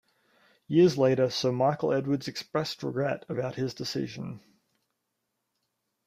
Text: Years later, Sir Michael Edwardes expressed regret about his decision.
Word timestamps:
Years 0.67 0.97
later, 0.97 1.29
Sir 1.29 1.51
Michael 1.51 1.93
Edwardes 1.93 2.27
expressed 2.27 2.81
regret 2.81 3.23
about 3.29 3.53
his 3.53 3.75
decision. 3.75 4.39